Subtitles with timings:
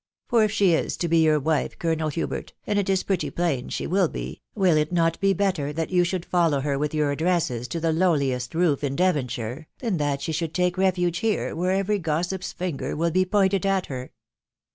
[0.27, 3.69] for if she is to be your wife, Colonel Hubert, and it is pretty plain
[3.69, 7.11] she will be, will it not be better that you should follow her with your
[7.11, 11.69] addresses to the lowliest roof in Devonshire, than that she should take refuge here where
[11.69, 14.11] every gossip's finger will be pointed at her?